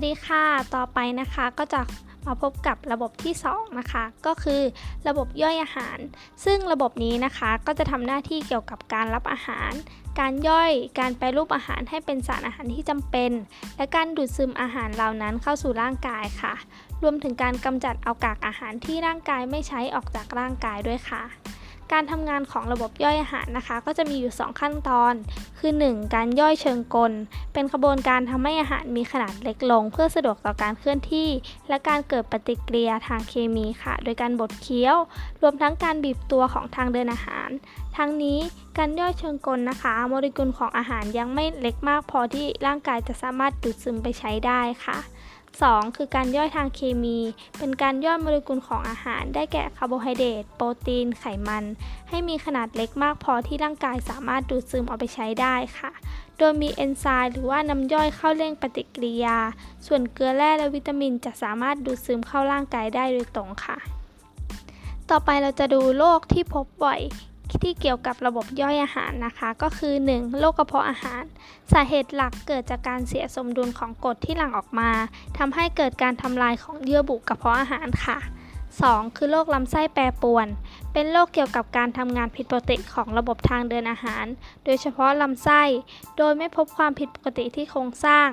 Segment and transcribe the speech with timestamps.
[0.00, 0.44] วัสดีค่ะ
[0.76, 1.80] ต่อไปนะคะก็จะ
[2.26, 4.60] มาพบกับระบบที่ 2 นะคะ ก็คือ
[5.08, 5.98] ระบบย่อยอาหาร
[6.44, 9.72] ซึ่งระบบนี้นะคะก็จะทำหน้าที่เกี่ยวกับการรับอาหาร
[10.20, 13.30] การย่อย การแปรรูปอาหารให้เป็นสารอาหารที่จำเป็น
[13.76, 16.54] และการดูดซึมอาหารเหล่านั้นเข้าสู่ร่างกายค่ะ
[17.02, 21.22] รวมถึงการกำจัดเอากากอาหารที่ร่างกายไม่ใช้ออกจากร่างกายด้วยค่ะ
[21.92, 25.14] การทำงานของระบบย่อยอาหารนะคะ ก็จะมีอยู่ 2 ขั้นตอน
[25.58, 26.14] คือ 1.
[26.14, 27.12] การย่อยเชิงกล
[27.52, 31.28] เป็นกระบวนการทำให้อาหารมีขนาดเล็กลง เพื่อสะดวกต่อการเคลื่อนที่
[31.68, 34.96] และการเกิดปฏิกิริยาทางเคมีค่ะ โดยการบดเคี้ยว
[35.42, 37.48] รวมทั้งการบีบตัวของทางเดินอาหาร
[37.96, 38.38] ทั้งนี้
[38.78, 44.98] การย่อยเชิงกลนะคะ โมเลกุลของอาหารยังไม่เล็กมากพอที่ร่างกายจะสามารถดูดซึมไปใช้ได้ค่ะ
[45.58, 45.96] 2.
[45.96, 47.18] คือการย่อยทางเคมี
[47.58, 51.64] เป็นการย่อยโมเลกุลของอาหาร ได้แก่คาร์โบไฮเดรต โปรตีน ไขมัน
[52.08, 55.90] ให้มีขนาดเล็กมากพอที่ร่างกายสามารถดูดซึมเอาไปใช้ได้ค่ะ
[56.38, 59.38] โดยมีเอนไซม์หรือว่าน้ำย่อยเข้าเร่งปฏิกิริยา
[59.86, 63.78] ส่วนเกลือแร่และวิตามินจะสามารถดูดซึมเข้าร่างกายได้โดยตรงค่ะ
[65.10, 67.00] ต่อไปเราจะดูโรคที่พบบ่อย
[67.62, 70.38] ที่เกี่ยวกับระบบย่อยอาหารนะคะ ก็คือ 1.
[70.38, 71.22] โรคกระเพาะอาหาร
[71.72, 74.90] สาเหตุหลักเกิดจากการเสียสมดุลของกรดที่หลั่งออกมา
[75.38, 78.18] ทำให้เกิดการทำลายของเยื่อบุกระเพาะอาหารค่ะ
[78.68, 79.16] 2.
[79.16, 80.46] คือโรคลำไส้แปรปรวน
[80.92, 84.26] เป็นโรคเกี่ยวกับการทำงานผิดปกติของระบบทางเดินอาหาร
[84.64, 85.62] โดยเฉพาะลำไส้
[86.16, 88.28] โดยไม่พบความผิดปกติที่โครงสร้าง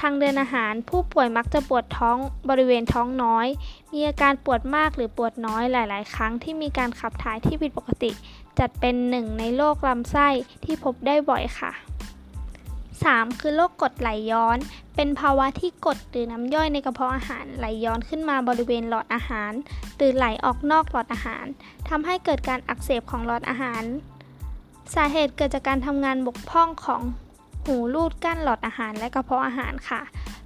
[0.00, 2.16] ทางเดินอาหารผู้ป่วยมักจะปวดท้อง
[2.50, 3.46] บริเวณท้องน้อย
[3.92, 8.10] มีอาการปวดมากหรือปวดน้อยหลาย ๆ ครั้งที่มีการขับถ่ายที่ผิดปกติ
[8.58, 10.28] จัดเป็นหนึ่งในโรคลำไส้
[10.64, 11.72] ที่พบได้บ่อยค่ะ
[13.12, 13.40] 3.
[13.40, 14.58] คือโรคกรดไหลย้อน
[14.96, 19.52] เป็นภาวะที่กรดหรือน้ำย่อยในกระเพาะอาหารไหลย้อนขึ้นมาบริเวณหลอดอาหาร
[19.96, 21.46] หรือไหลออกนอกหลอดอาหาร
[21.88, 23.82] ทำให้เกิดการอักเสบของหลอดอาหาร
[24.94, 27.02] สาเหตุเกิดจากการทำงานบกพร่องของ
[27.68, 30.00] หูรูดกั้นหลอดอาหารและกระเพาะอาหารค่ะ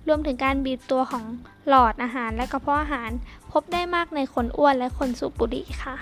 [0.09, 1.25] รวมถึงการบีบตัวของ
[1.69, 3.11] หลอดอาหารและกระเพาะอาหาร
[3.53, 5.97] พบได้มากในคนอ้วนและคนสูบบุหรี่ค่ะ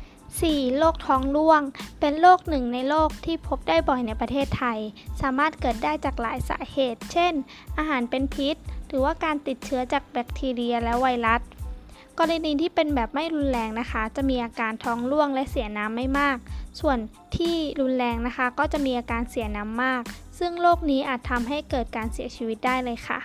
[0.00, 0.78] 4.
[0.78, 1.62] โรคท้องร่วง
[2.00, 4.78] เป็นโรคหนึ่งในโรคที่พบได้บ่อยในประเทศไทย
[5.20, 7.32] สามารถเกิดได้จากหลายสาเหตุ เช่น
[7.78, 11.40] อาหารเป็นพิษ หรือว่าการติดเชื้อจากแบคทีเรียและไวรัส
[12.18, 16.36] กรณีที่เป็นแบบไม่รุนแรงนะคะ จะมีอาการท้องร่วงและเสียน้ำไม่มาก
[16.80, 16.98] ส่วน
[17.36, 20.02] ที่รุนแรงนะคะ ก็จะมีอาการเสียน้ำมาก
[20.38, 23.18] ซึ่งโรคนี้อาจทำให้เกิดการเสียชีวิตได้เลยค่ะ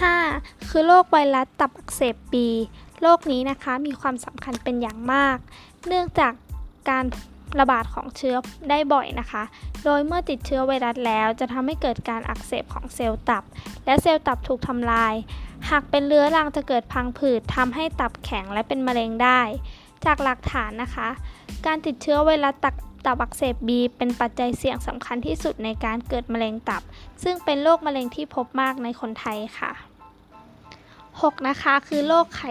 [0.00, 0.68] 5.
[0.68, 2.48] คือโรคไวรัสตับอักเสบบี
[3.02, 5.38] โรคนี้นะคะมีความสำคัญเป็นอย่างมาก
[5.86, 6.32] เนื่องจาก
[6.90, 7.04] การ
[7.60, 8.36] ระบาดของเชื้อ
[8.70, 9.42] ได้บ่อยนะคะ
[9.84, 13.44] โดยเมื่อติดเชื้อไวรัสแล้ว จะทำให้เกิดการอักเสบของเซลล์ตับ
[13.84, 15.14] และเซลล์ตับถูกทำลาย
[15.70, 19.40] หากเป็นเรื้อรังจะเกิดพังผืดทำให้ตับแข็งและเป็นมะเร็งได้
[20.06, 21.08] จากหลักฐานนะคะ
[21.66, 22.74] การติดเชื้อไวรัสตับ
[23.06, 26.82] ตับอักเสบบีเป็นปัจจัยเสี่ยงสำคัญที่สุดในการเกิดมะเร็งตับ
[27.22, 29.72] ซึ่งเป็นโรคมะเร็งที่พบมากในคนไทยค่ะ
[30.40, 31.48] 6.
[31.48, 32.42] นะคะคือโรคไข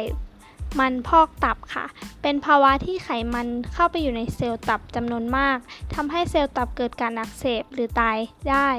[0.79, 1.85] มันพอกตับค่ะ
[2.21, 5.57] เป็นภาวะที่ไขมันเข้าไปอยู่ในเซลล์ตับจำนวนมาก
[5.93, 8.17] ทำให้เซลล์ตับเกิดการอักเสบหรือตาย
[8.49, 8.69] ได้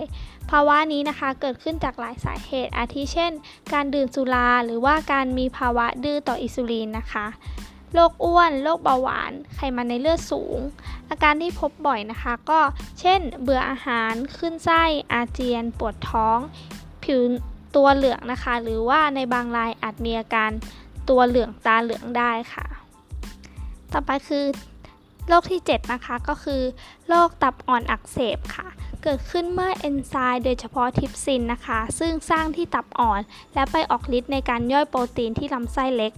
[0.51, 3.33] ภาวะนี้นะคะเกิดขึ้นจากหลายสาเหตุ อาทิเช่น
[3.73, 7.27] การดื่มสุราหรือว่าการมีภาวะดื้อต่ออินซูลินนะคะ
[7.95, 10.59] โรคอ้วน โรคเบาหวาน ไขมันในเลือดสูง
[11.11, 12.61] อาการที่พบบ่อยนะคะ ก็
[13.01, 14.83] เช่น เบื่ออาหาร ขึ้นไส้
[15.13, 16.39] อาเจียน ปวดท้อง
[17.05, 17.21] ผิว
[17.77, 20.51] ตัวเหลืองนะคะ หรือว่าในบางรายอาจมีอาการ
[21.09, 22.67] ตัวเหลืองตาเหลืองได้ค่ะ
[23.93, 24.45] ต่อไปคือ
[25.29, 26.63] โรคที่ 7 นะคะก็คือ
[27.09, 28.69] โรคตับอ่อนอักเสบค่ะ
[29.03, 33.21] เกิดขึ้นเมื่อเอนไซม์โดยเฉพาะทิปซินนะคะ ซึ่งสร้างที่ตับอ่อน
[33.55, 36.13] และไปออกฤทธิ์ในการย่อยโปรตีนที่ลำไส้เล็ก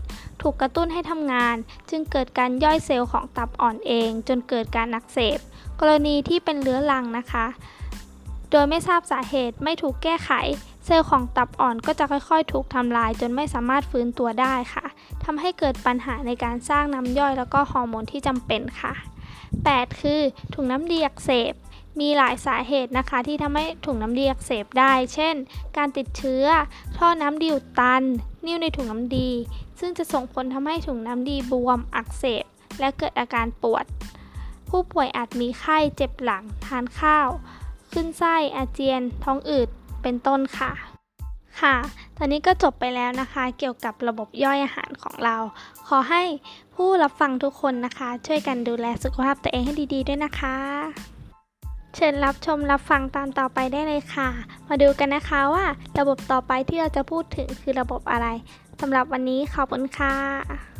[0.46, 1.56] ถูกกระตุ้นให้ทำงาน
[1.90, 5.38] จึงเกิดการย่อยเซลล์ของตับอ่อนเอง จนเกิดการอักเสบ
[5.80, 7.46] กรณีที่เป็นเรื้อรังนะคะ
[8.50, 10.30] โดยไม่ทราบสาเหตุไม่ถูกแก้ไข
[10.84, 14.84] เซลล์ของตับอ่อนก็จะค่อยๆ ถูกทำลาย จนไม่สามารถฟื้นตัวได้ค่ะ
[15.24, 18.92] ทำให้เกิดปัญหาในการสร้างน้ำย่อยแล้วก็ฮอร์โมนที่จำเป็นค่ะ
[19.46, 20.20] 8 คือ
[20.54, 21.52] ถุงน้ำดีอักเสบ
[22.00, 25.34] มีหลายสาเหตุนะคะที่ทำให้ถุงน้ำดีอักเสบได้ เช่น
[25.76, 26.46] การติดเชื้อ
[26.98, 28.02] ท่อน้ำดีอุดตัน
[28.46, 29.30] นิ่วในถุงน้ำดี
[29.80, 32.44] ซึ่งจะส่งผลทำให้ถุงน้ำดีบวมอักเสบ
[32.80, 33.84] และเกิดอาการปวด
[34.68, 37.28] ผู้ป่วยอาจมีไข้เจ็บหลัง ทานข้าว
[37.92, 39.68] ขึ้นไส้อาเจียน ท้องอืด
[40.02, 40.72] เป็นต้นค่ะ
[41.60, 41.76] ค่ะ
[42.16, 45.36] ตอนนี้ก็จบไปแล้วนะคะ เกี่ยวกับระบบย่อยอาหารของเรา
[45.88, 46.22] ขอให้
[46.74, 51.13] ผู้รับฟังทุกคนนะคะ ช่วยกันดูแลสุขภาพตัวเองให้ดี ๆ ด้วยนะคะ
[51.96, 54.28] เชิญรับชมรับฟังตามต่อไปได้เลยค่ะ
[54.68, 55.64] มาดูกันนะคะว่า
[55.98, 58.26] ระบบต่อไปที่เราจะพูดถึงคือระบบอะไร
[58.80, 60.73] สำหรับวันนี้ขอบคุณค่ะ